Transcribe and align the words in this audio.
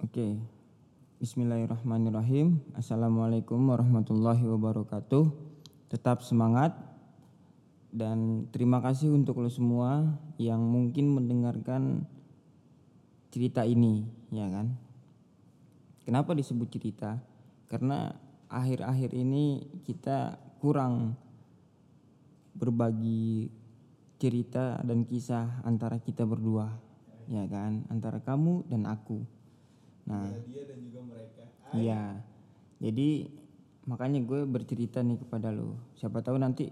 Oke. 0.00 0.40
Bismillahirrahmanirrahim. 1.20 2.56
Assalamualaikum 2.72 3.60
warahmatullahi 3.68 4.40
wabarakatuh. 4.48 5.28
Tetap 5.92 6.24
semangat 6.24 6.72
dan 7.92 8.48
terima 8.48 8.80
kasih 8.80 9.12
untuk 9.12 9.44
lo 9.44 9.52
semua 9.52 10.16
yang 10.40 10.64
mungkin 10.64 11.12
mendengarkan 11.12 12.08
cerita 13.28 13.68
ini, 13.68 14.08
ya 14.32 14.48
kan? 14.48 14.72
Kenapa 16.08 16.32
disebut 16.32 16.72
cerita? 16.72 17.20
Karena 17.68 18.16
akhir-akhir 18.48 19.12
ini 19.12 19.68
kita 19.84 20.40
kurang 20.64 21.12
berbagi 22.56 23.52
cerita 24.16 24.80
dan 24.80 25.04
kisah 25.04 25.60
antara 25.60 26.00
kita 26.00 26.24
berdua, 26.24 26.72
ya 27.28 27.44
kan? 27.52 27.84
Antara 27.92 28.24
kamu 28.24 28.64
dan 28.64 28.88
aku. 28.88 29.39
Nah, 30.10 30.34
dia 30.50 30.62
dan 30.66 30.78
juga 30.82 31.00
mereka. 31.06 31.44
Iya. 31.70 32.18
Jadi 32.82 33.30
makanya 33.86 34.20
gue 34.26 34.42
bercerita 34.42 34.98
nih 35.06 35.22
kepada 35.22 35.54
lo. 35.54 35.78
Siapa 35.94 36.18
tahu 36.18 36.36
nanti 36.42 36.66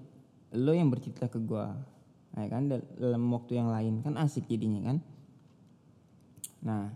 lo 0.59 0.75
yang 0.75 0.91
bercerita 0.91 1.31
ke 1.31 1.39
gue. 1.39 1.67
Nah, 2.35 2.45
kan 2.51 2.67
dal- 2.67 2.91
dalam 2.99 3.23
waktu 3.31 3.63
yang 3.63 3.71
lain 3.71 4.03
kan 4.03 4.19
asik 4.19 4.51
jadinya 4.51 4.91
kan. 4.91 4.99
Nah, 6.67 6.91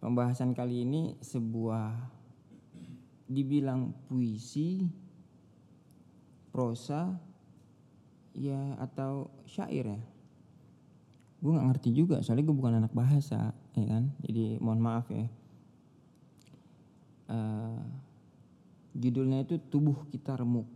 pembahasan 0.00 0.56
kali 0.56 0.88
ini 0.88 1.12
sebuah 1.20 1.92
dibilang 3.30 3.92
puisi, 4.08 4.88
prosa, 6.50 7.14
ya 8.34 8.74
atau 8.80 9.28
syair 9.46 9.86
ya. 9.86 10.00
Gue 11.40 11.56
nggak 11.56 11.68
ngerti 11.72 11.90
juga 11.94 12.16
soalnya 12.20 12.48
gue 12.48 12.56
bukan 12.56 12.74
anak 12.84 12.92
bahasa, 12.92 13.52
ya 13.76 13.86
kan. 13.86 14.12
Jadi 14.24 14.56
mohon 14.60 14.80
maaf 14.82 15.08
ya. 15.12 15.28
Eh, 17.30 17.82
judulnya 18.98 19.46
itu 19.46 19.62
tubuh 19.70 20.02
kita 20.10 20.34
remuk. 20.34 20.66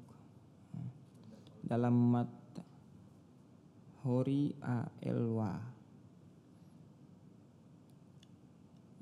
Dalam 1.66 1.94
mat 2.14 2.30
Hori 4.06 4.54
A. 4.62 4.86
Elwa 5.02 5.58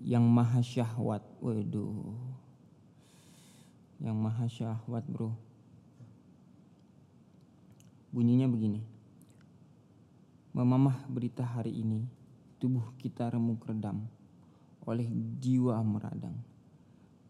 yang 0.01 0.25
maha 0.25 0.65
syahwat. 0.65 1.21
Waduh. 1.45 2.17
Yang 4.01 4.17
maha 4.17 4.47
syahwat 4.49 5.05
bro. 5.05 5.37
Bunyinya 8.15 8.49
begini. 8.49 8.81
Memamah 10.57 11.05
berita 11.09 11.45
hari 11.45 11.77
ini 11.85 12.05
tubuh 12.57 12.97
kita 12.97 13.29
remuk 13.29 13.65
redam 13.69 14.05
oleh 14.85 15.09
jiwa 15.41 15.81
meradang 15.81 16.52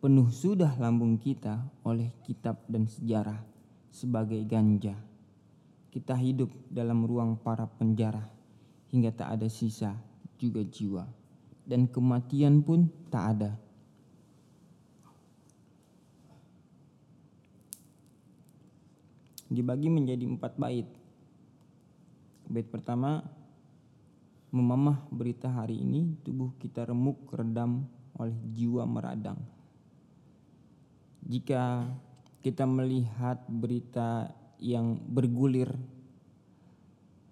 Penuh 0.03 0.35
sudah 0.35 0.75
lambung 0.83 1.15
kita 1.15 1.63
oleh 1.87 2.11
kitab 2.27 2.59
dan 2.67 2.91
sejarah 2.91 3.39
sebagai 3.87 4.43
ganja. 4.51 4.99
Kita 5.95 6.19
hidup 6.19 6.51
dalam 6.67 7.07
ruang 7.07 7.39
para 7.39 7.71
penjara 7.71 8.27
hingga 8.91 9.15
tak 9.15 9.39
ada 9.39 9.47
sisa 9.47 9.95
juga 10.43 10.67
jiwa. 10.67 11.07
Dan 11.63 11.87
kematian 11.87 12.67
pun 12.67 12.91
tak 13.15 13.25
ada. 13.39 13.55
Dibagi 19.47 19.87
menjadi 19.87 20.27
empat 20.27 20.59
bait. 20.59 20.91
Bait 22.51 22.67
pertama, 22.67 23.23
memamah 24.51 24.99
berita 25.15 25.47
hari 25.47 25.79
ini, 25.79 26.19
tubuh 26.27 26.51
kita 26.59 26.91
remuk 26.91 27.23
redam 27.31 27.87
oleh 28.19 28.35
jiwa 28.51 28.83
meradang. 28.83 29.62
Jika 31.23 31.87
kita 32.43 32.67
melihat 32.67 33.43
berita 33.47 34.35
yang 34.59 34.99
bergulir 34.99 35.71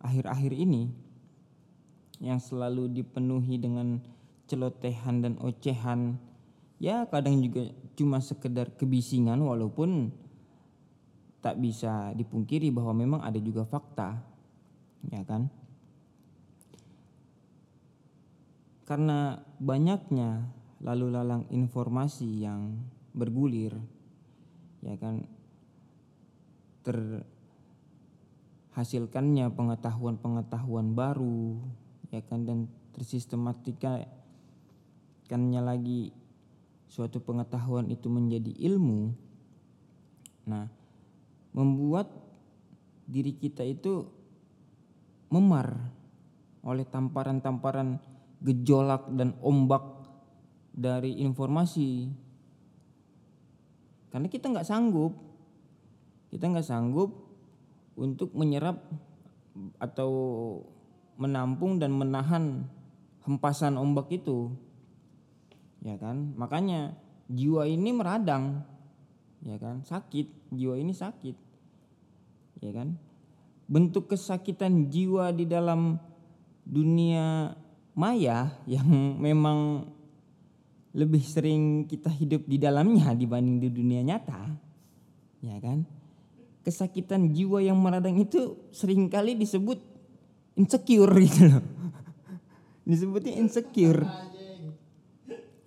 akhir-akhir 0.01 0.53
ini 0.55 0.91
yang 2.23 2.39
selalu 2.39 2.91
dipenuhi 2.91 3.59
dengan 3.59 3.99
celotehan 4.51 5.23
dan 5.23 5.34
ocehan 5.39 6.19
ya 6.83 7.06
kadang 7.06 7.39
juga 7.45 7.71
cuma 7.95 8.19
sekedar 8.19 8.73
kebisingan 8.75 9.39
walaupun 9.39 10.11
tak 11.41 11.57
bisa 11.57 12.12
dipungkiri 12.17 12.69
bahwa 12.69 12.93
memang 12.93 13.21
ada 13.25 13.41
juga 13.41 13.65
fakta 13.65 14.21
ya 15.09 15.25
kan? 15.25 15.49
Karena 18.84 19.39
banyaknya 19.62 20.51
lalu 20.83 21.15
lalang 21.15 21.47
informasi 21.53 22.43
yang 22.43 22.83
bergulir 23.15 23.78
ya 24.81 24.97
kan? 24.97 25.28
Terhasilkannya 28.72 29.53
pengetahuan-pengetahuan 29.53 30.97
baru 30.97 31.60
ya 32.10 32.25
kan? 32.25 32.48
Dan 32.48 32.72
tersistematikannya 32.97 35.60
lagi 35.62 36.16
suatu 36.91 37.22
pengetahuan 37.22 37.87
itu 37.93 38.10
menjadi 38.10 38.50
ilmu. 38.56 39.15
Nah 40.48 40.81
membuat 41.50 42.06
diri 43.10 43.34
kita 43.34 43.66
itu 43.66 44.06
memar 45.31 45.75
oleh 46.62 46.87
tamparan-tamparan 46.87 47.98
gejolak 48.42 49.10
dan 49.15 49.34
ombak 49.42 49.82
dari 50.71 51.19
informasi 51.22 52.10
karena 54.10 54.26
kita 54.26 54.50
nggak 54.50 54.66
sanggup. 54.66 55.15
Kita 56.31 56.47
nggak 56.47 56.66
sanggup 56.66 57.10
untuk 57.98 58.34
menyerap 58.34 58.78
atau 59.82 60.10
menampung 61.19 61.82
dan 61.82 61.94
menahan 61.94 62.66
hempasan 63.26 63.78
ombak 63.78 64.10
itu. 64.15 64.50
Ya 65.82 65.97
kan? 65.97 66.34
Makanya 66.38 66.94
jiwa 67.31 67.66
ini 67.66 67.91
meradang. 67.94 68.62
Ya 69.43 69.56
kan? 69.56 69.82
Sakit. 69.87 70.54
Jiwa 70.54 70.78
ini 70.78 70.94
sakit. 70.94 71.37
Ya 72.60 72.71
kan? 72.75 72.98
Bentuk 73.71 74.10
kesakitan 74.10 74.91
jiwa 74.91 75.31
di 75.31 75.47
dalam 75.47 76.03
dunia 76.66 77.54
maya 77.94 78.54
yang 78.71 79.19
memang 79.19 79.91
lebih 80.91 81.23
sering 81.23 81.87
kita 81.87 82.11
hidup 82.11 82.47
di 82.51 82.59
dalamnya 82.59 83.15
dibanding 83.15 83.62
di 83.62 83.69
dunia 83.71 84.03
nyata. 84.03 84.43
Ya 85.41 85.56
kan? 85.62 85.87
Kesakitan 86.67 87.31
jiwa 87.31 87.62
yang 87.62 87.78
meradang 87.78 88.19
itu 88.19 88.59
sering 88.75 89.06
kali 89.06 89.39
disebut 89.39 89.78
insecure 90.59 91.15
gitu 91.23 91.56
loh. 91.56 91.65
Disebutnya 92.91 93.39
insecure. 93.39 94.03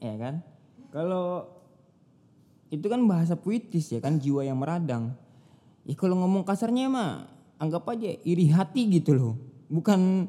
Ya 0.03 0.13
kan? 0.19 0.43
Kalau 0.91 1.47
itu 2.69 2.85
kan 2.89 3.01
bahasa 3.07 3.39
puitis 3.39 3.89
ya 3.89 4.03
kan 4.03 4.19
jiwa 4.19 4.43
yang 4.43 4.59
meradang. 4.59 5.15
Ya 5.87 5.95
kalau 5.95 6.19
ngomong 6.19 6.43
kasarnya 6.43 6.91
mah 6.91 7.31
anggap 7.57 7.87
aja 7.95 8.11
iri 8.27 8.51
hati 8.51 8.91
gitu 8.91 9.15
loh. 9.15 9.33
Bukan 9.71 10.27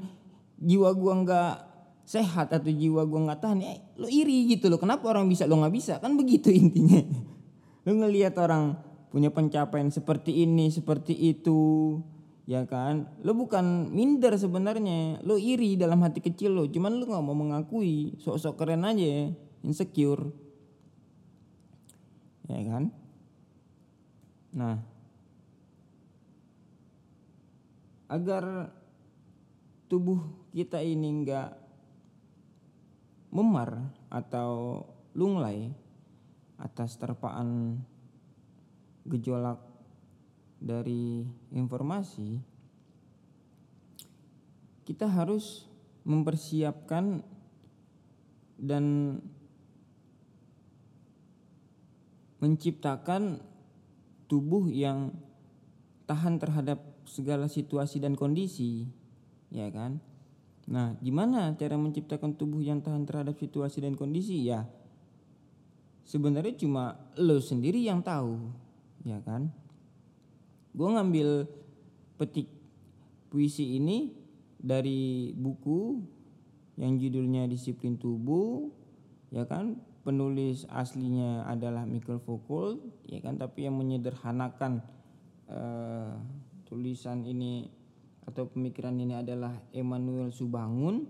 jiwa 0.62 0.94
gua 0.94 1.12
nggak 1.20 1.73
sehat 2.04 2.52
atau 2.52 2.68
jiwa 2.68 3.08
gua 3.08 3.32
nggak 3.32 3.40
tahan 3.40 3.58
ya 3.64 3.74
lo 3.96 4.06
iri 4.06 4.52
gitu 4.52 4.68
loh. 4.68 4.76
Kenapa 4.76 5.08
orang 5.08 5.26
bisa 5.26 5.48
lo 5.48 5.56
nggak 5.56 5.74
bisa? 5.74 5.92
Kan 5.98 6.20
begitu 6.20 6.52
intinya. 6.62 7.00
Lo 7.84 7.92
ngelihat 7.96 8.36
orang 8.36 8.76
punya 9.08 9.32
pencapaian 9.32 9.88
seperti 9.88 10.44
ini 10.44 10.68
seperti 10.68 11.16
itu 11.16 12.00
ya 12.44 12.68
kan? 12.68 13.08
Lo 13.24 13.32
bukan 13.32 13.88
minder 13.88 14.36
sebenarnya. 14.36 15.24
Lo 15.24 15.40
iri 15.40 15.80
dalam 15.80 16.04
hati 16.04 16.20
kecil 16.20 16.52
lo 16.52 16.68
cuman 16.68 17.00
lo 17.00 17.08
nggak 17.08 17.24
mau 17.24 17.36
mengakui 17.36 18.20
sok-sok 18.20 18.60
keren 18.60 18.84
aja 18.84 19.32
insecure. 19.64 20.28
Ya 22.52 22.60
kan? 22.68 22.92
Nah. 24.52 24.78
Agar 28.04 28.70
tubuh 29.88 30.20
kita 30.52 30.84
ini 30.84 31.24
nggak 31.24 31.63
memar 33.34 33.90
atau 34.14 34.86
lunglai 35.18 35.74
atas 36.62 36.94
terpaan 36.94 37.82
gejolak 39.04 39.58
dari 40.62 41.26
informasi 41.50 42.38
kita 44.86 45.10
harus 45.10 45.66
mempersiapkan 46.06 47.24
dan 48.60 49.18
menciptakan 52.38 53.40
tubuh 54.28 54.68
yang 54.68 55.16
tahan 56.04 56.36
terhadap 56.36 56.84
segala 57.08 57.48
situasi 57.48 57.98
dan 57.98 58.14
kondisi 58.14 58.84
ya 59.48 59.72
kan 59.72 59.98
Nah, 60.64 60.96
gimana 61.04 61.52
cara 61.60 61.76
menciptakan 61.76 62.40
tubuh 62.40 62.64
yang 62.64 62.80
tahan 62.80 63.04
terhadap 63.04 63.36
situasi 63.36 63.84
dan 63.84 63.92
kondisi? 63.92 64.48
Ya, 64.48 64.64
sebenarnya 66.08 66.56
cuma 66.56 66.96
lo 67.20 67.40
sendiri 67.40 67.84
yang 67.84 68.00
tahu 68.00 68.38
ya 69.04 69.20
kan? 69.24 69.52
Gue 70.72 70.88
ngambil 70.88 71.48
petik 72.16 72.48
puisi 73.28 73.76
ini 73.76 74.12
dari 74.56 75.36
buku 75.36 76.00
yang 76.80 76.96
judulnya 76.96 77.44
disiplin 77.44 78.00
tubuh 78.00 78.72
ya 79.28 79.44
kan? 79.44 79.80
Penulis 80.04 80.68
aslinya 80.68 81.48
adalah 81.48 81.88
Michael 81.88 82.20
Foucault 82.20 82.80
ya 83.08 83.20
kan? 83.24 83.40
Tapi 83.40 83.68
yang 83.68 83.76
menyederhanakan 83.80 84.84
uh, 85.48 86.20
tulisan 86.68 87.24
ini 87.24 87.68
atau 88.24 88.48
pemikiran 88.48 88.96
ini 88.96 89.16
adalah 89.16 89.52
Emmanuel 89.70 90.32
Subangun 90.32 91.04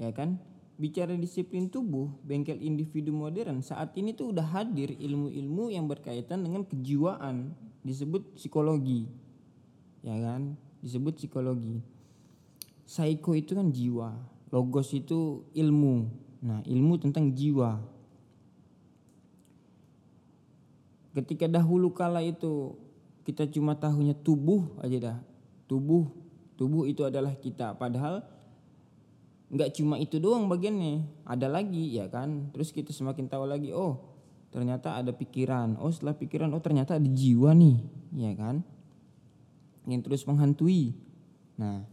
ya 0.00 0.12
kan? 0.12 0.40
Bicara 0.80 1.14
disiplin 1.14 1.68
tubuh 1.68 2.10
bengkel 2.26 2.58
individu 2.58 3.12
modern 3.12 3.62
saat 3.62 3.94
ini 3.94 4.16
tuh 4.16 4.34
udah 4.34 4.44
hadir 4.44 4.90
ilmu-ilmu 4.96 5.70
yang 5.70 5.86
berkaitan 5.86 6.42
dengan 6.42 6.64
kejiwaan 6.66 7.54
disebut 7.84 8.36
psikologi 8.36 9.06
ya 10.02 10.16
kan? 10.18 10.56
Disebut 10.82 11.20
psikologi. 11.20 11.78
Psycho 12.82 13.38
itu 13.38 13.54
kan 13.54 13.70
jiwa 13.70 14.32
logos 14.52 14.92
itu 14.92 15.48
ilmu. 15.56 16.06
Nah 16.44 16.60
ilmu 16.68 17.00
tentang 17.00 17.32
jiwa. 17.32 17.80
Ketika 21.16 21.48
dahulu 21.48 21.92
kala 21.92 22.20
itu 22.20 22.76
kita 23.22 23.46
cuma 23.50 23.78
tahunya 23.78 24.18
tubuh 24.18 24.78
aja 24.82 24.98
dah. 24.98 25.18
Tubuh 25.70 26.10
tubuh 26.58 26.86
itu 26.86 27.06
adalah 27.06 27.34
kita. 27.38 27.74
Padahal 27.78 28.22
nggak 29.52 29.70
cuma 29.78 29.98
itu 29.98 30.18
doang 30.18 30.46
bagiannya. 30.50 31.06
Ada 31.26 31.46
lagi 31.46 31.96
ya 31.96 32.10
kan? 32.10 32.50
Terus 32.54 32.74
kita 32.74 32.90
semakin 32.90 33.30
tahu 33.30 33.46
lagi 33.46 33.70
oh 33.70 34.14
ternyata 34.52 34.98
ada 34.98 35.14
pikiran. 35.14 35.78
Oh 35.80 35.90
setelah 35.90 36.18
pikiran 36.18 36.50
oh 36.52 36.62
ternyata 36.62 36.98
ada 36.98 37.08
jiwa 37.08 37.54
nih 37.54 37.78
ya 38.14 38.32
kan? 38.34 38.66
Yang 39.86 40.00
terus 40.06 40.22
menghantui. 40.26 40.94
Nah 41.58 41.86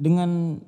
dengan 0.00 0.60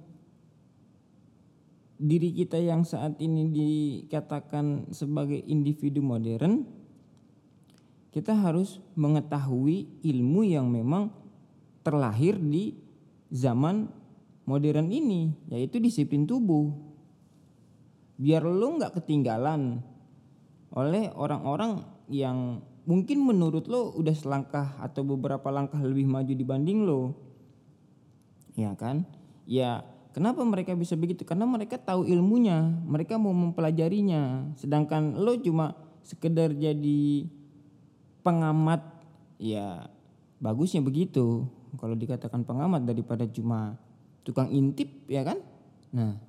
diri 2.02 2.34
kita 2.34 2.58
yang 2.58 2.82
saat 2.82 3.22
ini 3.22 3.46
dikatakan 3.54 4.90
sebagai 4.90 5.38
individu 5.46 6.02
modern 6.02 6.66
kita 8.10 8.34
harus 8.34 8.82
mengetahui 8.99 10.02
ilmu 10.02 10.43
yang 10.44 10.66
memang 10.69 11.14
terlahir 11.87 12.37
di 12.37 12.75
zaman 13.31 13.88
modern 14.44 14.90
ini 14.90 15.32
yaitu 15.49 15.78
disiplin 15.78 16.26
tubuh. 16.26 16.75
Biar 18.19 18.44
lo 18.44 18.76
nggak 18.76 19.00
ketinggalan 19.00 19.81
oleh 20.76 21.08
orang-orang 21.16 21.87
yang 22.12 22.60
mungkin 22.84 23.25
menurut 23.25 23.64
lo 23.70 23.94
udah 23.96 24.12
selangkah 24.12 24.76
atau 24.82 25.06
beberapa 25.06 25.48
langkah 25.48 25.81
lebih 25.81 26.05
maju 26.05 26.34
dibanding 26.34 26.84
lo. 26.84 27.16
Ya 28.58 28.76
kan? 28.76 29.08
Ya 29.48 29.88
kenapa 30.12 30.44
mereka 30.44 30.76
bisa 30.76 30.94
begitu? 30.94 31.24
Karena 31.24 31.48
mereka 31.48 31.80
tahu 31.80 32.04
ilmunya 32.06 32.62
mereka 32.84 33.16
mau 33.16 33.32
mempelajarinya. 33.32 34.52
Sedangkan 34.56 35.16
lo 35.18 35.36
cuma 35.40 35.74
sekedar 36.04 36.52
jadi 36.54 37.26
pengamat 38.22 38.84
ya 39.40 39.90
bagusnya 40.38 40.84
begitu. 40.84 41.48
Kalau 41.80 41.96
dikatakan 41.96 42.44
pengamat 42.44 42.84
daripada 42.84 43.24
cuma 43.26 43.80
tukang 44.22 44.52
intip 44.52 44.92
ya 45.08 45.24
kan? 45.24 45.40
Nah 45.90 46.20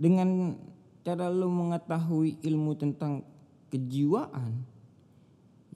dengan 0.00 0.56
cara 1.04 1.28
lu 1.28 1.52
mengetahui 1.52 2.40
ilmu 2.40 2.72
tentang 2.80 3.22
kejiwaan 3.68 4.64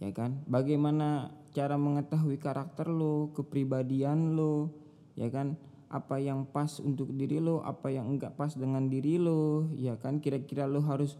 ya 0.00 0.10
kan? 0.16 0.40
Bagaimana 0.48 1.28
cara 1.54 1.78
mengetahui 1.78 2.40
karakter 2.40 2.90
lo 2.90 3.30
kepribadian 3.36 4.34
lo 4.34 4.83
ya 5.14 5.31
kan 5.31 5.58
apa 5.90 6.19
yang 6.19 6.46
pas 6.50 6.82
untuk 6.82 7.14
diri 7.14 7.38
lo 7.38 7.62
apa 7.62 7.90
yang 7.90 8.11
enggak 8.11 8.34
pas 8.34 8.50
dengan 8.58 8.90
diri 8.90 9.14
lo 9.14 9.70
ya 9.78 9.94
kan 9.94 10.19
kira-kira 10.19 10.66
lo 10.66 10.82
harus 10.82 11.14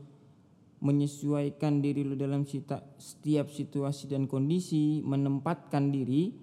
menyesuaikan 0.85 1.81
diri 1.81 2.05
lu 2.05 2.12
dalam 2.12 2.44
setiap 2.44 3.49
situasi 3.49 4.05
dan 4.05 4.29
kondisi, 4.29 5.00
menempatkan 5.00 5.88
diri. 5.88 6.37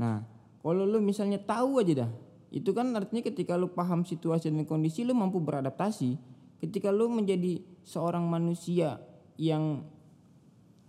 Nah, 0.00 0.24
kalau 0.64 0.88
lu 0.88 1.04
misalnya 1.04 1.36
tahu 1.36 1.84
aja 1.84 2.08
dah, 2.08 2.12
itu 2.48 2.72
kan 2.72 2.88
artinya 2.96 3.20
ketika 3.20 3.52
lu 3.60 3.68
paham 3.68 4.08
situasi 4.08 4.48
dan 4.48 4.64
kondisi 4.64 5.04
lu 5.04 5.12
mampu 5.12 5.44
beradaptasi. 5.44 6.16
Ketika 6.64 6.88
lu 6.88 7.12
menjadi 7.12 7.60
seorang 7.84 8.24
manusia 8.24 8.96
yang 9.36 9.84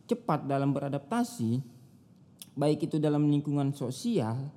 cepat 0.08 0.48
dalam 0.48 0.72
beradaptasi, 0.72 1.60
baik 2.56 2.88
itu 2.88 3.04
dalam 3.04 3.28
lingkungan 3.28 3.76
sosial, 3.76 4.48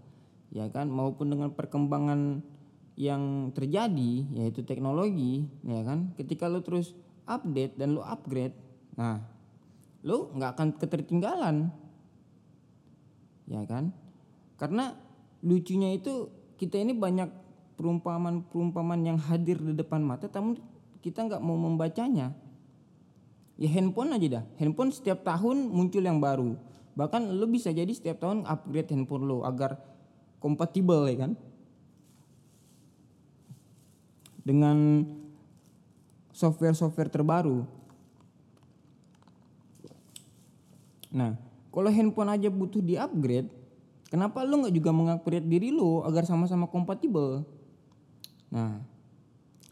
ya 0.51 0.67
kan, 0.71 0.91
maupun 0.91 1.33
dengan 1.33 1.55
perkembangan 1.55 2.43
yang 2.97 3.53
terjadi 3.53 4.25
yaitu 4.33 4.65
teknologi, 4.65 5.45
ya 5.63 5.85
kan. 5.85 6.17
Ketika 6.17 6.49
lu 6.49 6.65
terus 6.65 6.97
update 7.29 7.77
dan 7.77 7.99
lu 7.99 8.03
upgrade, 8.03 8.57
nah 8.97 9.21
lu 10.07 10.33
nggak 10.33 10.51
akan 10.57 10.69
ketertinggalan, 10.81 11.57
ya 13.51 13.63
kan? 13.69 13.93
Karena 14.57 14.97
lucunya 15.45 15.93
itu 15.93 16.33
kita 16.57 16.81
ini 16.81 16.97
banyak 16.97 17.29
perumpamaan-perumpamaan 17.77 19.03
yang 19.05 19.19
hadir 19.21 19.61
di 19.61 19.77
depan 19.77 20.01
mata, 20.01 20.31
tapi 20.33 20.57
kita 21.05 21.29
nggak 21.29 21.45
mau 21.45 21.61
membacanya. 21.61 22.33
Ya 23.57 23.69
handphone 23.73 24.13
aja 24.13 24.41
dah, 24.41 24.45
handphone 24.61 24.93
setiap 24.93 25.25
tahun 25.25 25.69
muncul 25.69 26.05
yang 26.05 26.21
baru. 26.21 26.57
Bahkan 26.97 27.37
lu 27.37 27.45
bisa 27.49 27.73
jadi 27.73 27.89
setiap 27.93 28.25
tahun 28.25 28.49
upgrade 28.49 28.89
handphone 28.93 29.29
lu 29.29 29.45
agar 29.45 29.77
kompatibel 30.47 31.11
ya 31.11 31.27
kan 31.27 31.33
dengan 34.47 35.03
software-software 36.31 37.11
terbaru. 37.11 37.67
Nah, 41.11 41.35
kalau 41.75 41.91
handphone 41.91 42.31
aja 42.31 42.47
butuh 42.47 42.79
di-upgrade, 42.79 43.51
kenapa 44.07 44.47
lu 44.47 44.63
nggak 44.63 44.77
juga 44.77 44.95
mengupgrade 44.95 45.51
diri 45.51 45.75
lu 45.75 46.07
agar 46.07 46.23
sama-sama 46.23 46.71
kompatibel? 46.71 47.43
Nah, 48.55 48.79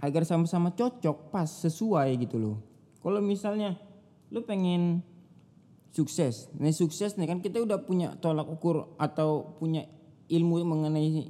agar 0.03 0.27
sama-sama 0.27 0.75
cocok, 0.75 1.31
pas, 1.31 1.47
sesuai 1.47 2.11
gitu 2.19 2.37
loh. 2.43 2.57
Kalau 2.99 3.23
misalnya 3.23 3.79
lu 4.35 4.43
pengen 4.43 5.07
sukses, 5.95 6.51
nih 6.59 6.75
sukses 6.75 7.15
nih 7.15 7.31
kan 7.31 7.39
kita 7.39 7.63
udah 7.63 7.79
punya 7.87 8.19
tolak 8.19 8.51
ukur 8.51 8.91
atau 8.99 9.55
punya 9.63 9.87
ilmu 10.29 10.65
mengenai 10.65 11.29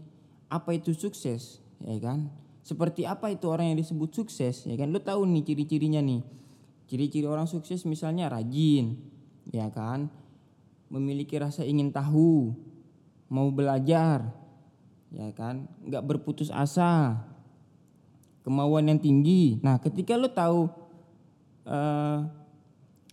apa 0.51 0.77
itu 0.77 0.95
sukses, 0.95 1.59
ya 1.83 1.99
kan? 1.99 2.31
seperti 2.65 3.05
apa 3.05 3.29
itu 3.29 3.45
orang 3.53 3.77
yang 3.77 3.79
disebut 3.79 4.09
sukses 4.17 4.65
ya 4.65 4.73
kan? 4.81 4.89
Lu 4.89 4.97
tahu 4.97 5.29
nih 5.29 5.45
ciri-cirinya 5.45 6.01
nih. 6.01 6.25
Ciri-ciri 6.89 7.29
orang 7.29 7.45
sukses 7.45 7.85
misalnya 7.85 8.33
rajin 8.33 8.97
ya 9.53 9.69
kan? 9.69 10.09
Memiliki 10.89 11.37
rasa 11.37 11.61
ingin 11.69 11.93
tahu 11.93 12.57
mau 13.29 13.53
belajar 13.53 14.33
ya 15.13 15.29
kan? 15.37 15.69
Nggak 15.85 16.09
berputus 16.09 16.49
asa 16.49 17.21
kemauan 18.41 18.89
yang 18.89 18.97
tinggi. 18.97 19.61
Nah 19.61 19.77
ketika 19.77 20.17
lu 20.17 20.33
tahu 20.33 20.73
uh, 21.69 22.25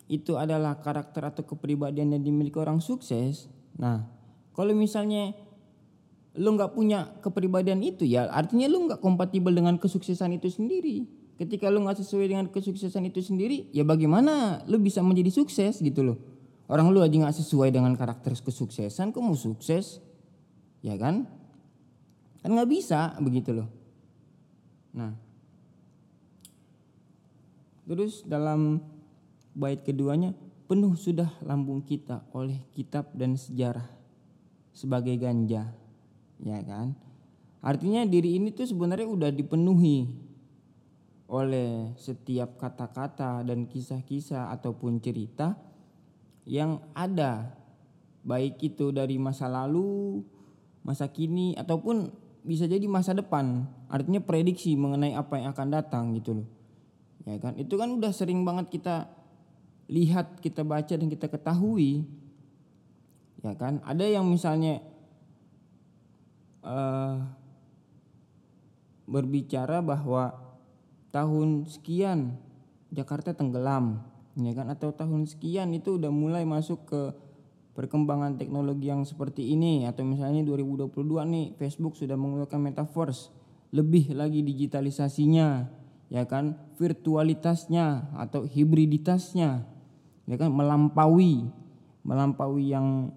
itu 0.07 0.35
adalah 0.39 0.79
karakter 0.79 1.27
atau 1.27 1.43
kepribadian 1.43 2.15
yang 2.15 2.23
dimiliki 2.23 2.59
orang 2.59 2.83
sukses 2.83 3.47
nah 3.79 4.03
kalau 4.51 4.75
misalnya 4.75 5.31
lu 6.31 6.55
nggak 6.55 6.71
punya 6.71 7.11
kepribadian 7.19 7.83
itu 7.83 8.07
ya 8.07 8.31
artinya 8.31 8.71
lu 8.71 8.87
nggak 8.87 9.03
kompatibel 9.03 9.51
dengan 9.51 9.75
kesuksesan 9.75 10.39
itu 10.39 10.47
sendiri. 10.47 11.03
Ketika 11.35 11.67
lu 11.73 11.83
nggak 11.83 11.99
sesuai 11.99 12.25
dengan 12.29 12.45
kesuksesan 12.47 13.03
itu 13.09 13.19
sendiri 13.19 13.67
ya 13.75 13.81
bagaimana 13.83 14.63
lu 14.69 14.79
bisa 14.79 15.03
menjadi 15.03 15.33
sukses 15.33 15.83
gitu 15.83 16.05
loh. 16.05 16.17
Orang 16.71 16.95
lu 16.95 17.03
aja 17.03 17.11
nggak 17.11 17.35
sesuai 17.35 17.75
dengan 17.75 17.91
karakter 17.99 18.31
kesuksesan 18.31 19.11
kok 19.11 19.19
mau 19.19 19.35
sukses 19.35 19.99
ya 20.79 20.95
kan? 20.95 21.27
Kan 22.39 22.49
nggak 22.55 22.69
bisa 22.69 23.17
begitu 23.19 23.51
loh. 23.51 23.67
Nah. 24.95 25.11
Terus 27.91 28.23
dalam 28.23 28.79
bait 29.51 29.83
keduanya 29.83 30.31
penuh 30.71 30.95
sudah 30.95 31.27
lambung 31.43 31.83
kita 31.83 32.23
oleh 32.31 32.55
kitab 32.71 33.11
dan 33.11 33.35
sejarah 33.35 33.83
sebagai 34.71 35.11
ganja 35.19 35.80
ya 36.41 36.59
kan? 36.65 36.97
Artinya 37.61 38.01
diri 38.09 38.41
ini 38.41 38.49
tuh 38.49 38.65
sebenarnya 38.65 39.05
udah 39.05 39.29
dipenuhi 39.29 40.09
oleh 41.31 41.95
setiap 41.95 42.59
kata-kata 42.59 43.45
dan 43.45 43.69
kisah-kisah 43.69 44.51
ataupun 44.51 44.99
cerita 44.99 45.55
yang 46.43 46.81
ada. 46.91 47.55
Baik 48.21 48.61
itu 48.61 48.93
dari 48.93 49.17
masa 49.17 49.49
lalu 49.49 50.21
masa 50.81 51.09
kini 51.09 51.53
ataupun 51.57 52.09
bisa 52.41 52.65
jadi 52.65 52.83
masa 52.89 53.13
depan. 53.13 53.69
Artinya 53.87 54.21
prediksi 54.21 54.73
mengenai 54.73 55.13
apa 55.13 55.37
yang 55.37 55.53
akan 55.53 55.69
datang 55.69 56.05
gitu 56.17 56.41
loh. 56.41 56.47
Ya 57.25 57.37
kan? 57.37 57.53
Itu 57.57 57.77
kan 57.77 57.93
udah 57.93 58.09
sering 58.09 58.41
banget 58.41 58.73
kita 58.73 59.09
lihat 59.89 60.41
kita 60.41 60.65
baca 60.65 60.93
dan 60.97 61.07
kita 61.07 61.29
ketahui. 61.29 62.05
Ya 63.45 63.53
kan? 63.57 63.81
Ada 63.85 64.05
yang 64.09 64.25
misalnya 64.25 64.81
uh, 66.61 67.21
berbicara 69.05 69.83
bahwa 69.83 70.33
tahun 71.11 71.67
sekian 71.67 72.39
Jakarta 72.91 73.35
tenggelam 73.35 74.01
ya 74.39 74.51
kan? 74.55 74.71
Atau 74.71 74.95
tahun 74.95 75.27
sekian 75.27 75.75
itu 75.75 75.99
udah 75.99 76.11
mulai 76.13 76.47
masuk 76.47 76.87
ke 76.87 77.01
perkembangan 77.75 78.39
teknologi 78.39 78.87
yang 78.91 79.03
seperti 79.03 79.51
ini. 79.51 79.87
Atau 79.87 80.07
misalnya 80.07 80.43
2022 80.47 80.95
nih 81.27 81.45
Facebook 81.59 81.99
sudah 81.99 82.15
mengeluarkan 82.15 82.71
metaverse 82.71 83.31
lebih 83.71 84.15
lagi 84.15 84.43
digitalisasinya 84.43 85.67
ya 86.11 86.23
kan? 86.27 86.59
Virtualitasnya 86.79 88.15
atau 88.15 88.47
hibriditasnya 88.47 89.67
ya 90.27 90.35
kan? 90.39 90.49
Melampaui 90.51 91.61
melampaui 92.01 92.73
yang 92.73 93.13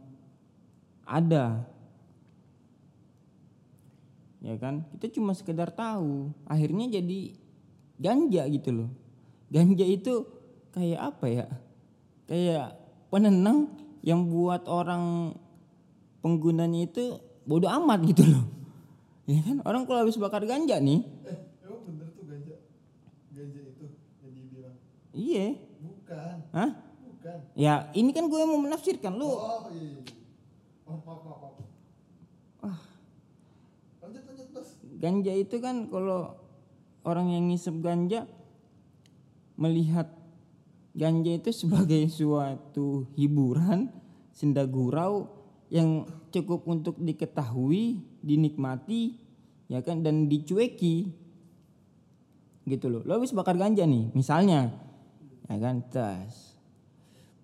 ada 1.04 1.64
ya 4.44 4.54
kan? 4.60 4.84
Kita 4.92 5.16
cuma 5.16 5.32
sekedar 5.32 5.72
tahu. 5.72 6.28
Akhirnya 6.44 7.00
jadi 7.00 7.32
ganja 7.96 8.44
gitu 8.52 8.70
loh. 8.70 8.90
Ganja 9.48 9.86
itu 9.88 10.28
kayak 10.76 11.00
apa 11.00 11.26
ya? 11.32 11.46
Kayak 12.28 12.76
penenang 13.08 13.72
yang 14.04 14.28
buat 14.28 14.68
orang 14.68 15.32
penggunanya 16.20 16.84
itu 16.84 17.16
bodoh 17.48 17.72
amat 17.72 18.04
gitu 18.04 18.28
loh. 18.28 18.44
Ya 19.24 19.40
kan? 19.40 19.64
Orang 19.64 19.88
kalau 19.88 20.04
habis 20.04 20.20
bakar 20.20 20.44
ganja 20.44 20.76
nih. 20.76 21.00
Eh 21.24 21.38
emang 21.64 21.80
bener 21.88 22.12
tuh 22.12 22.28
ganja? 22.28 22.60
Ganja 23.32 23.60
itu 23.64 23.86
yang 24.20 24.32
dibilang? 24.36 24.76
Iya. 25.16 25.46
Bukan. 25.80 26.36
Hah? 26.52 26.70
bukan. 27.08 27.38
Ya 27.56 27.88
ini 27.96 28.12
kan 28.12 28.28
gue 28.28 28.40
mau 28.44 28.60
menafsirkan 28.60 29.16
lu. 29.16 29.24
Oh 29.24 29.72
iya 29.72 30.04
oh 30.84 31.00
maaf 31.04 31.20
maaf 31.24 31.43
ganja 34.98 35.32
itu 35.34 35.58
kan 35.58 35.90
kalau 35.90 36.38
orang 37.04 37.34
yang 37.34 37.50
ngisep 37.50 37.76
ganja 37.84 38.26
melihat 39.54 40.10
ganja 40.94 41.32
itu 41.34 41.50
sebagai 41.50 42.08
suatu 42.16 43.10
hiburan 43.18 43.90
senda 44.34 44.66
gurau 44.66 45.30
yang 45.70 46.06
cukup 46.34 46.66
untuk 46.70 46.98
diketahui, 46.98 48.02
dinikmati, 48.22 49.18
ya 49.70 49.82
kan 49.82 50.02
dan 50.02 50.30
dicueki. 50.30 51.10
Gitu 52.64 52.86
loh. 52.88 53.02
Lo 53.04 53.18
habis 53.18 53.34
bakar 53.34 53.58
ganja 53.58 53.84
nih, 53.84 54.10
misalnya. 54.14 54.72
Ya 55.50 55.56
kan, 55.60 55.84
tas. 55.92 56.56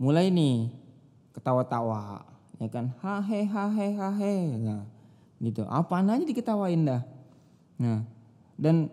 Mulai 0.00 0.32
nih 0.32 0.72
ketawa-tawa, 1.36 2.24
ya 2.56 2.68
kan. 2.72 2.96
Hahe 3.04 3.44
hahe 3.44 3.86
hahe. 3.98 4.36
Nah, 4.56 4.88
gitu. 5.44 5.68
Apaan 5.68 6.08
aja 6.08 6.24
diketawain 6.24 6.88
dah. 6.88 7.02
Nah, 7.80 8.04
dan 8.60 8.92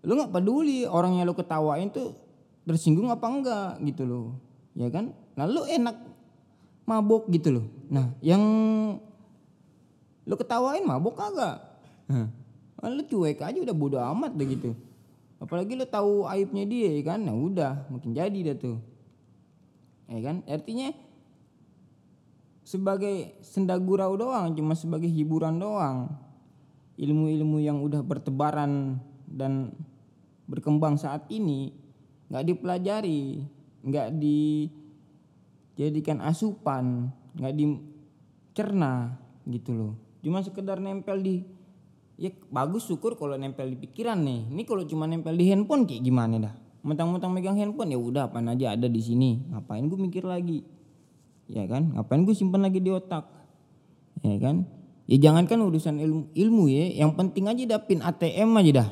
lu 0.00 0.16
nggak 0.16 0.32
peduli 0.32 0.88
orang 0.88 1.20
yang 1.20 1.28
lu 1.28 1.36
ketawain 1.36 1.92
tuh 1.92 2.16
tersinggung 2.64 3.12
apa 3.12 3.26
enggak 3.28 3.70
gitu 3.84 4.08
loh 4.08 4.26
ya 4.72 4.88
kan? 4.88 5.12
Nah 5.36 5.44
lu 5.44 5.68
enak 5.68 5.96
mabok 6.88 7.28
gitu 7.28 7.60
loh. 7.60 7.66
Nah 7.92 8.16
yang 8.24 8.42
lu 10.24 10.34
ketawain 10.40 10.84
mabok 10.84 11.20
kagak? 11.20 11.60
Nah, 12.08 12.28
lu 12.84 13.04
cuek 13.04 13.40
aja 13.40 13.56
udah 13.60 13.76
bodo 13.76 13.96
amat 13.96 14.36
deh 14.36 14.48
gitu. 14.48 14.76
Apalagi 15.40 15.76
lu 15.76 15.84
tahu 15.84 16.24
aibnya 16.28 16.64
dia 16.64 16.96
ya 16.96 17.02
kan? 17.12 17.20
Nah 17.20 17.36
udah 17.36 17.88
makin 17.92 18.12
jadi 18.16 18.52
dah 18.52 18.56
tuh. 18.56 18.76
Ya 20.08 20.20
kan? 20.20 20.44
Artinya 20.44 20.92
sebagai 22.64 23.36
senda 23.44 23.76
gurau 23.76 24.16
doang 24.16 24.56
cuma 24.56 24.72
sebagai 24.72 25.08
hiburan 25.08 25.60
doang 25.60 26.08
ilmu-ilmu 26.94 27.58
yang 27.58 27.82
udah 27.82 28.02
bertebaran 28.06 29.02
dan 29.26 29.74
berkembang 30.46 30.94
saat 31.00 31.26
ini 31.32 31.72
nggak 32.30 32.44
dipelajari 32.44 33.42
nggak 33.84 34.16
dijadikan 35.76 36.20
asupan 36.24 37.12
nggak 37.34 37.54
dicerna 37.54 39.18
gitu 39.44 39.74
loh. 39.74 39.92
Cuma 40.24 40.40
sekedar 40.40 40.80
nempel 40.80 41.20
di 41.20 41.44
ya 42.14 42.30
bagus 42.48 42.86
syukur 42.88 43.18
kalau 43.18 43.36
nempel 43.36 43.68
di 43.68 43.76
pikiran 43.76 44.22
nih. 44.24 44.48
Ini 44.54 44.62
kalau 44.64 44.86
cuma 44.88 45.04
nempel 45.04 45.34
di 45.36 45.50
handphone 45.50 45.84
kayak 45.84 46.00
gimana 46.00 46.38
dah? 46.40 46.54
Mentang-mentang 46.84 47.32
megang 47.32 47.56
handphone 47.58 47.92
ya 47.92 47.98
udah 48.00 48.28
apa 48.30 48.40
aja 48.40 48.76
ada 48.76 48.88
di 48.88 49.00
sini. 49.02 49.40
Ngapain 49.52 49.84
gue 49.84 49.98
mikir 49.98 50.24
lagi? 50.24 50.64
Ya 51.50 51.68
kan? 51.68 51.92
Ngapain 51.92 52.24
gue 52.24 52.32
simpan 52.32 52.64
lagi 52.64 52.80
di 52.80 52.88
otak? 52.88 53.28
Ya 54.24 54.40
kan 54.40 54.64
ya 55.04 55.16
jangankan 55.20 55.60
urusan 55.64 56.00
ilmu, 56.00 56.22
ilmu 56.32 56.64
ya. 56.70 57.04
Yang 57.04 57.12
penting 57.18 57.44
aja 57.50 57.62
dapin 57.76 58.00
ATM 58.00 58.50
aja 58.60 58.70
dah. 58.84 58.88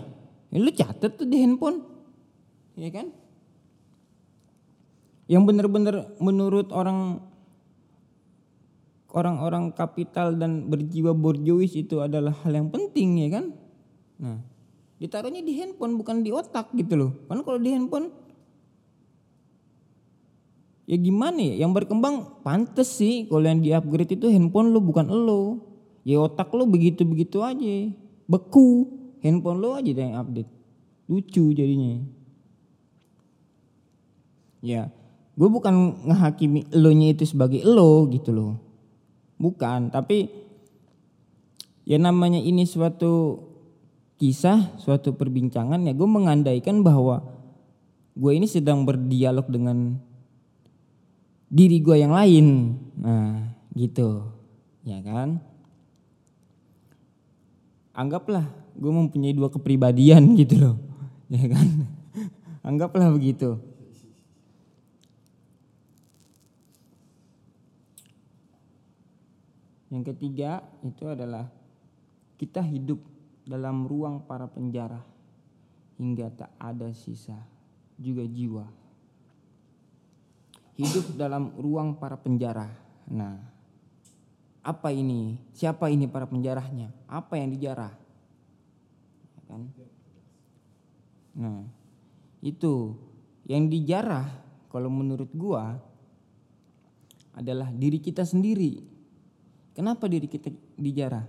Ya, 0.53 0.59
lu 0.61 0.71
catet 0.73 1.13
tuh 1.17 1.29
di 1.29 1.37
handphone. 1.41 1.85
Ya 2.77 2.89
kan? 2.93 3.13
Yang 5.29 5.43
benar-benar 5.49 5.95
menurut 6.21 6.69
orang 6.73 7.25
orang-orang 9.13 9.73
kapital 9.77 10.37
dan 10.37 10.73
berjiwa 10.73 11.13
borjuis 11.13 11.77
itu 11.77 12.01
adalah 12.01 12.33
hal 12.45 12.53
yang 12.53 12.69
penting 12.73 13.21
ya 13.25 13.29
kan? 13.41 13.45
Nah 14.21 14.53
ditaruhnya 15.03 15.43
di 15.43 15.59
handphone 15.59 15.99
bukan 15.99 16.23
di 16.23 16.31
otak 16.31 16.71
gitu 16.79 16.95
loh. 16.95 17.11
Kan 17.27 17.43
kalau 17.43 17.59
di 17.59 17.75
handphone 17.75 18.15
ya 20.87 20.95
gimana 20.95 21.43
ya? 21.43 21.67
Yang 21.67 21.83
berkembang 21.83 22.47
pantes 22.47 23.03
sih. 23.03 23.27
Kalau 23.27 23.43
yang 23.43 23.59
di 23.59 23.75
upgrade 23.75 24.15
itu 24.15 24.31
handphone 24.31 24.71
lo 24.71 24.79
bukan 24.79 25.11
lo 25.11 25.72
ya 26.03 26.19
otak 26.23 26.51
lo 26.55 26.67
begitu 26.67 27.07
begitu 27.07 27.43
aja. 27.43 27.91
Beku. 28.27 28.99
Handphone 29.23 29.63
lo 29.63 29.79
aja 29.79 29.95
yang 29.95 30.19
update. 30.19 30.51
Lucu 31.07 31.55
jadinya. 31.55 32.03
Ya 34.63 34.91
gue 35.33 35.49
bukan 35.49 36.05
ngehakimi 36.05 36.69
lo 36.77 36.93
nya 36.93 37.17
itu 37.17 37.25
sebagai 37.25 37.65
lo 37.65 38.07
gitu 38.11 38.35
loh. 38.35 38.59
Bukan 39.41 39.91
tapi 39.91 40.29
ya 41.83 41.99
namanya 41.99 42.39
ini 42.39 42.63
suatu 42.69 43.43
kisah 44.21 44.79
suatu 44.79 45.19
perbincangan 45.19 45.83
ya 45.83 45.93
gue 45.97 46.07
mengandaikan 46.07 46.87
bahwa 46.87 47.27
gue 48.15 48.33
ini 48.39 48.47
sedang 48.47 48.87
berdialog 48.87 49.49
dengan 49.51 49.99
diri 51.51 51.79
gue 51.83 51.97
yang 51.99 52.15
lain. 52.15 52.47
Nah 52.99 53.57
gitu. 53.75 54.31
Ya 54.83 54.99
kan 55.03 55.43
anggaplah 57.93 58.49
gue 58.77 58.93
mempunyai 58.93 59.37
dua 59.37 59.53
kepribadian 59.53 60.33
gitu 60.41 60.57
loh 60.57 60.77
ya 61.29 61.45
kan 61.49 61.69
anggaplah 62.65 63.13
begitu 63.13 63.61
Yang 69.93 70.17
ketiga 70.17 70.65
itu 70.81 71.05
adalah 71.05 71.53
kita 72.41 72.65
hidup 72.65 72.97
dalam 73.45 73.85
ruang 73.85 74.25
para 74.25 74.49
penjara 74.49 75.05
hingga 76.01 76.33
tak 76.33 76.49
ada 76.57 76.89
sisa 76.97 77.37
juga 78.01 78.25
jiwa. 78.25 78.65
Hidup 80.81 81.13
dalam 81.21 81.53
ruang 81.61 82.01
para 82.01 82.17
penjara. 82.17 82.73
Nah, 83.13 83.37
apa 84.63 84.89
ini? 84.95 85.39
Siapa 85.55 85.91
ini 85.91 86.07
para 86.07 86.27
penjarahnya? 86.27 86.95
Apa 87.11 87.39
yang 87.39 87.51
dijarah? 87.51 87.93
Kan? 89.51 89.69
Nah, 91.37 91.67
itu 92.41 92.97
yang 93.45 93.69
dijarah 93.69 94.27
kalau 94.73 94.89
menurut 94.89 95.29
gua 95.35 95.77
adalah 97.37 97.69
diri 97.75 98.01
kita 98.01 98.25
sendiri 98.25 98.93
Kenapa 99.73 100.05
diri 100.05 100.29
kita 100.29 100.53
dijarah? 100.77 101.25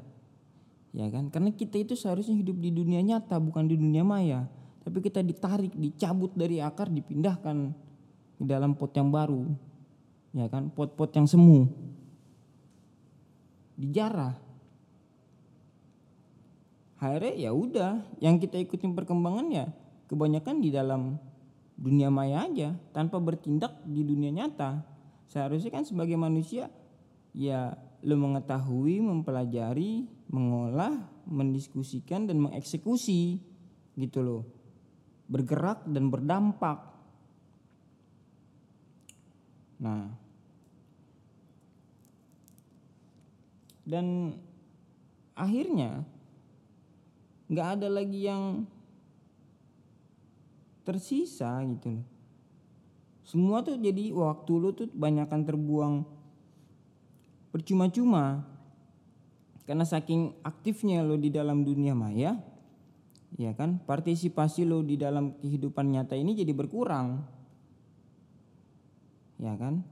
Ya 0.94 1.08
kan? 1.08 1.32
Karena 1.32 1.50
kita 1.56 1.80
itu 1.80 1.96
seharusnya 1.96 2.36
hidup 2.36 2.60
di 2.60 2.70
dunia 2.76 3.00
nyata 3.00 3.40
bukan 3.40 3.66
di 3.66 3.80
dunia 3.80 4.04
maya. 4.04 4.46
Tapi 4.84 5.00
kita 5.00 5.24
ditarik, 5.24 5.72
dicabut 5.80 6.36
dari 6.36 6.60
akar, 6.60 6.92
dipindahkan 6.92 7.72
ke 8.36 8.44
dalam 8.44 8.76
pot 8.76 8.92
yang 8.92 9.08
baru. 9.08 9.48
Ya 10.36 10.52
kan? 10.52 10.68
Pot-pot 10.76 11.08
yang 11.16 11.24
semu. 11.24 11.72
Dijarah. 13.78 14.36
Akhirnya 17.04 17.34
ya 17.36 17.52
udah, 17.52 18.00
yang 18.24 18.40
kita 18.40 18.56
ikutin 18.64 18.96
perkembangan 18.96 19.48
ya 19.52 19.66
kebanyakan 20.08 20.64
di 20.64 20.72
dalam 20.72 21.20
dunia 21.76 22.08
maya 22.08 22.48
aja 22.48 22.78
tanpa 22.96 23.20
bertindak 23.20 23.84
di 23.84 24.08
dunia 24.08 24.32
nyata. 24.32 24.86
Seharusnya 25.28 25.74
kan 25.74 25.84
sebagai 25.84 26.16
manusia 26.16 26.72
ya 27.36 27.76
lu 28.06 28.16
mengetahui, 28.20 29.04
mempelajari, 29.04 30.08
mengolah, 30.32 30.94
mendiskusikan 31.28 32.30
dan 32.30 32.40
mengeksekusi 32.40 33.42
gitu 34.00 34.20
loh. 34.24 34.44
Bergerak 35.28 35.84
dan 35.90 36.08
berdampak. 36.08 36.94
Nah, 39.84 40.23
dan 43.84 44.38
akhirnya 45.36 46.08
nggak 47.52 47.68
ada 47.80 47.88
lagi 47.92 48.26
yang 48.26 48.64
tersisa 50.84 51.60
gitu 51.64 52.00
loh. 52.00 52.08
Semua 53.24 53.64
tuh 53.64 53.80
jadi 53.80 54.12
waktu 54.12 54.52
lu 54.52 54.70
tuh 54.76 54.92
banyakkan 54.92 55.48
terbuang 55.48 56.04
percuma-cuma 57.56 58.44
karena 59.64 59.88
saking 59.88 60.36
aktifnya 60.44 61.06
lo 61.06 61.16
di 61.16 61.32
dalam 61.32 61.64
dunia 61.64 61.96
maya 61.96 62.36
ya 63.40 63.56
kan 63.56 63.80
partisipasi 63.80 64.68
lo 64.68 64.84
di 64.84 65.00
dalam 65.00 65.40
kehidupan 65.40 65.94
nyata 65.94 66.14
ini 66.14 66.36
jadi 66.36 66.52
berkurang. 66.54 67.24
Ya 69.42 69.56
kan? 69.60 69.84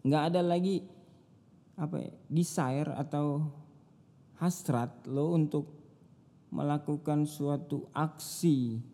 Nggak 0.00 0.22
ada 0.32 0.40
lagi 0.40 0.86
apa 1.80 1.96
ya, 1.96 2.12
desire 2.28 2.92
atau 2.92 3.48
hasrat 4.36 4.92
lo 5.08 5.32
untuk 5.32 5.80
melakukan 6.52 7.24
suatu 7.24 7.88
aksi 7.96 8.84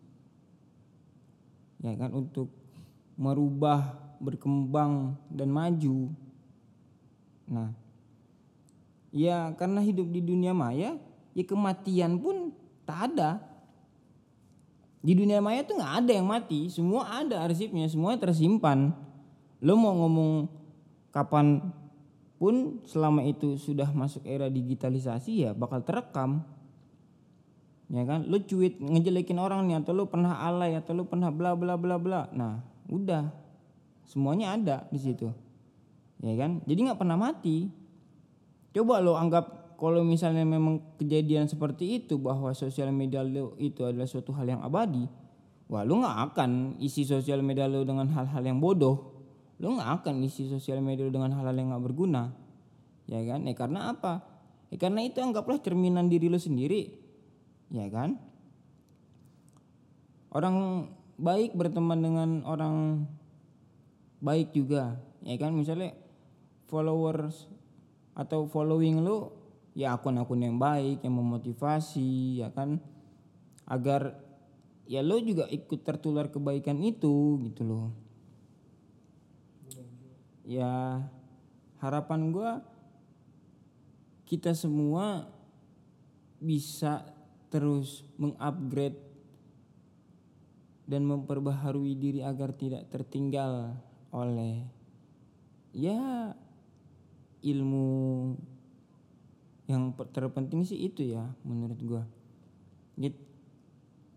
ya 1.83 1.93
kan 1.99 2.13
untuk 2.13 2.53
merubah 3.17 3.97
berkembang 4.21 5.17
dan 5.29 5.49
maju. 5.49 6.13
Nah 7.49 7.73
ya 9.13 9.53
karena 9.57 9.81
hidup 9.81 10.09
di 10.13 10.21
dunia 10.21 10.53
maya 10.53 10.97
ya 11.33 11.43
kematian 11.43 12.17
pun 12.21 12.53
tak 12.85 13.13
ada. 13.13 13.41
Di 15.01 15.13
dunia 15.13 15.39
maya 15.39 15.63
tuh 15.63 15.77
nggak 15.77 15.95
ada 16.05 16.11
yang 16.11 16.27
mati 16.27 16.69
semua 16.69 17.25
ada 17.25 17.41
arsipnya 17.45 17.89
semua 17.89 18.17
tersimpan. 18.17 18.93
Lo 19.61 19.73
mau 19.77 19.93
ngomong 19.97 20.45
kapan 21.09 21.61
pun 22.37 22.85
selama 22.85 23.25
itu 23.25 23.57
sudah 23.57 23.89
masuk 23.93 24.25
era 24.25 24.49
digitalisasi 24.49 25.49
ya 25.49 25.51
bakal 25.57 25.81
terekam. 25.81 26.45
Ya 27.87 28.03
kan? 28.03 28.27
Lo 28.29 28.37
cuit 28.43 28.77
ngejelekin 28.77 29.39
orang 29.41 29.65
nih 29.65 29.81
atau 29.81 29.95
lo 29.95 30.11
pernah 30.11 30.43
alay 30.43 30.77
atau 30.77 30.93
lo 30.93 31.09
pernah 31.09 31.33
bla 31.33 31.57
bla 31.57 31.75
bla 31.75 31.97
bla. 31.97 32.29
Nah 32.31 32.61
udah. 32.89 33.31
Semuanya 34.07 34.55
ada 34.55 34.87
di 34.87 34.99
situ. 35.01 35.27
Ya 36.23 36.33
kan? 36.39 36.63
Jadi 36.63 36.79
nggak 36.87 36.99
pernah 36.99 37.19
mati. 37.19 37.67
Coba 38.71 39.01
lo 39.01 39.17
anggap 39.17 39.57
kalau 39.77 40.01
misalnya 40.01 40.41
memang 40.41 40.81
kejadian 40.97 41.45
seperti 41.45 42.01
itu 42.01 42.17
bahwa 42.17 42.49
sosial 42.57 42.89
media 42.89 43.21
lo 43.21 43.53
itu 43.61 43.85
adalah 43.85 44.09
suatu 44.09 44.33
hal 44.33 44.49
yang 44.49 44.61
abadi, 44.65 45.05
wah 45.69 45.85
lo 45.85 46.01
nggak 46.01 46.17
akan 46.33 46.81
isi 46.81 47.05
sosial 47.05 47.45
media 47.45 47.69
lo 47.69 47.85
dengan 47.85 48.09
hal-hal 48.09 48.41
yang 48.41 48.57
bodoh. 48.57 49.16
Lo 49.57 49.73
nggak 49.73 50.01
akan 50.01 50.21
isi 50.21 50.45
sosial 50.49 50.81
media 50.85 51.09
dengan 51.09 51.33
hal-hal 51.33 51.57
yang 51.57 51.73
nggak 51.73 51.85
berguna, 51.89 52.29
ya 53.09 53.21
kan? 53.25 53.45
Eh 53.49 53.57
karena 53.57 53.89
apa? 53.89 54.21
Eh 54.69 54.77
karena 54.77 55.01
itu 55.01 55.17
anggaplah 55.17 55.57
cerminan 55.57 56.05
diri 56.05 56.29
lo 56.29 56.37
sendiri, 56.37 56.93
ya 57.73 57.89
kan? 57.89 58.21
Orang 60.29 60.89
baik 61.17 61.57
berteman 61.57 61.99
dengan 62.05 62.29
orang 62.45 63.09
baik 64.21 64.53
juga, 64.53 65.01
ya 65.25 65.33
kan? 65.41 65.57
Misalnya 65.57 65.97
followers 66.69 67.49
atau 68.13 68.45
following 68.45 69.01
lo 69.01 69.33
ya 69.77 69.93
akun-akun 69.93 70.41
yang 70.41 70.57
baik 70.57 71.05
yang 71.05 71.13
memotivasi 71.13 72.41
ya 72.41 72.49
kan 72.49 72.81
agar 73.69 74.17
ya 74.89 75.05
lo 75.05 75.21
juga 75.21 75.45
ikut 75.53 75.85
tertular 75.85 76.33
kebaikan 76.33 76.81
itu 76.81 77.37
gitu 77.45 77.61
loh 77.61 78.06
ya 80.47 81.03
harapan 81.83 82.31
gue 82.31 82.51
kita 84.23 84.55
semua 84.55 85.27
bisa 86.39 87.03
terus 87.51 88.07
mengupgrade 88.15 88.99
dan 90.87 91.03
memperbaharui 91.03 91.99
diri 91.99 92.23
agar 92.23 92.55
tidak 92.55 92.87
tertinggal 92.87 93.75
oleh 94.15 94.63
ya 95.75 96.31
ilmu 97.43 98.33
yang 99.67 99.91
terpenting 100.15 100.63
sih 100.63 100.79
itu 100.79 101.11
ya 101.11 101.27
menurut 101.43 101.79
gua 101.83 102.03
gitu. 102.95 103.19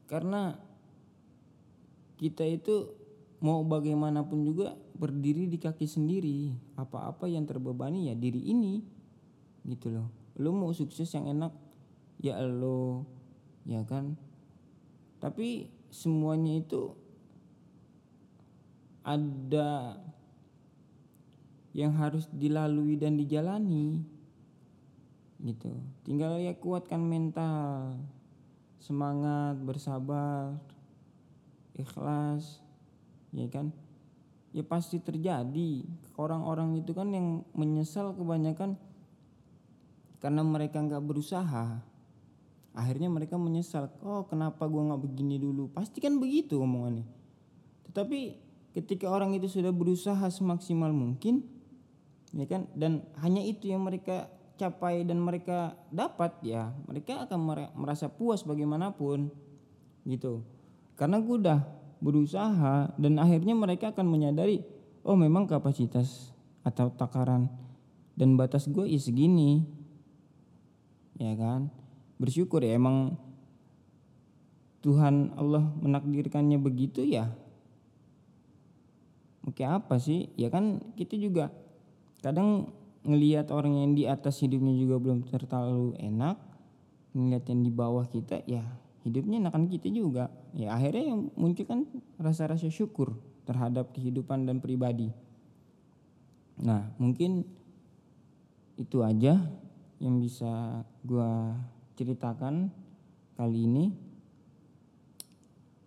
karena 0.07 0.55
kita 2.23 2.47
itu 2.47 3.00
mau 3.41 3.65
bagaimanapun 3.65 4.45
juga 4.45 4.77
berdiri 4.97 5.49
di 5.49 5.57
kaki 5.57 5.89
sendiri. 5.89 6.53
Apa-apa 6.77 7.25
yang 7.25 7.49
terbebani 7.49 8.13
ya 8.13 8.15
diri 8.15 8.53
ini. 8.53 8.85
Gitu 9.65 9.89
loh. 9.89 10.09
Lo 10.37 10.53
mau 10.53 10.73
sukses 10.77 11.09
yang 11.17 11.29
enak 11.29 11.53
ya 12.21 12.37
lo 12.45 13.09
ya 13.65 13.81
kan? 13.89 14.17
Tapi 15.21 15.73
semuanya 15.89 16.61
itu 16.61 16.97
ada 19.05 19.97
yang 21.73 21.97
harus 21.97 22.29
dilalui 22.29 23.01
dan 23.01 23.17
dijalani. 23.17 24.05
Gitu. 25.41 25.73
Tinggal 26.05 26.45
ya 26.45 26.53
kuatkan 26.61 27.01
mental. 27.01 27.97
Semangat 28.81 29.61
bersabar 29.61 30.57
ikhlas 31.77 32.61
ya 33.35 33.47
kan? 33.51 33.75
Ya 34.51 34.67
pasti 34.67 34.99
terjadi. 34.99 35.87
Orang-orang 36.19 36.83
itu 36.83 36.91
kan 36.91 37.11
yang 37.15 37.47
menyesal 37.55 38.15
kebanyakan 38.15 38.75
karena 40.21 40.43
mereka 40.43 40.83
nggak 40.83 41.03
berusaha. 41.03 41.81
Akhirnya 42.71 43.11
mereka 43.11 43.35
menyesal 43.35 43.91
oh 44.03 44.27
kenapa 44.27 44.67
gua 44.67 44.95
nggak 44.95 45.03
begini 45.03 45.39
dulu? 45.39 45.71
Pasti 45.71 45.99
kan 46.03 46.19
begitu 46.19 46.59
omongannya. 46.59 47.07
Tetapi 47.91 48.19
ketika 48.75 49.11
orang 49.11 49.35
itu 49.35 49.51
sudah 49.51 49.75
berusaha 49.75 50.23
semaksimal 50.31 50.91
mungkin 50.91 51.47
ya 52.35 52.47
kan? 52.47 52.67
Dan 52.75 53.07
hanya 53.23 53.43
itu 53.43 53.71
yang 53.71 53.83
mereka 53.83 54.31
capai 54.61 55.09
dan 55.09 55.17
mereka 55.17 55.73
dapat 55.89 56.37
ya 56.45 56.69
mereka 56.85 57.25
akan 57.25 57.73
merasa 57.73 58.13
puas 58.13 58.45
bagaimanapun 58.45 59.33
gitu. 60.05 60.45
Karena 61.01 61.17
gue 61.17 61.37
udah 61.41 61.80
berusaha 62.01 62.91
dan 62.97 63.21
akhirnya 63.21 63.53
mereka 63.53 63.93
akan 63.93 64.09
menyadari 64.09 64.65
oh 65.05 65.17
memang 65.17 65.45
kapasitas 65.45 66.33
atau 66.65 66.93
takaran 66.93 67.49
dan 68.17 68.37
batas 68.37 68.69
gue 68.69 68.85
ya 68.85 69.01
segini. 69.01 69.65
Ya 71.21 71.37
kan? 71.37 71.69
Bersyukur 72.17 72.65
ya 72.65 72.77
emang 72.77 73.17
Tuhan 74.81 75.37
Allah 75.37 75.65
menakdirkannya 75.81 76.57
begitu 76.57 77.05
ya. 77.05 77.29
Oke 79.45 79.65
apa 79.65 80.01
sih? 80.01 80.33
Ya 80.37 80.49
kan 80.49 80.81
kita 80.97 81.17
juga 81.17 81.53
kadang 82.21 82.73
ngelihat 83.05 83.49
orang 83.53 83.81
yang 83.81 83.93
di 83.97 84.05
atas 84.05 84.41
hidupnya 84.45 84.77
juga 84.77 85.01
belum 85.01 85.25
terlalu 85.25 85.97
enak 85.97 86.37
ngelihat 87.17 87.45
yang 87.49 87.61
di 87.65 87.73
bawah 87.73 88.05
kita 88.05 88.45
ya 88.45 88.61
hidupnya 89.05 89.41
enakan 89.41 89.69
kita 89.69 89.89
juga. 89.89 90.29
Ya 90.53 90.77
akhirnya 90.77 91.15
yang 91.15 91.33
muncul 91.37 91.65
kan 91.65 91.89
rasa-rasa 92.21 92.69
syukur 92.69 93.17
terhadap 93.49 93.93
kehidupan 93.97 94.45
dan 94.45 94.61
pribadi. 94.61 95.11
Nah 96.61 96.93
mungkin 97.01 97.45
itu 98.77 99.01
aja 99.05 99.41
yang 100.01 100.17
bisa 100.21 100.85
gua 101.05 101.57
ceritakan 101.97 102.73
kali 103.37 103.69
ini. 103.69 103.85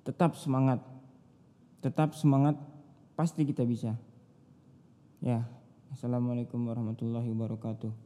Tetap 0.04 0.36
semangat. 0.36 0.84
Tetap 1.80 2.14
semangat 2.18 2.60
pasti 3.16 3.48
kita 3.48 3.64
bisa. 3.64 3.96
Ya 5.24 5.48
Assalamualaikum 5.94 6.58
warahmatullahi 6.66 7.30
wabarakatuh. 7.30 8.03